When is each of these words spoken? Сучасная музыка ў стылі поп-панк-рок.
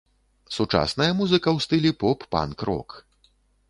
Сучасная 0.55 1.11
музыка 1.21 1.47
ў 1.53 1.57
стылі 1.69 1.91
поп-панк-рок. 2.07 2.89